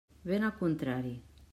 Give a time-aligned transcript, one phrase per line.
[0.29, 1.17] Ben al contrari.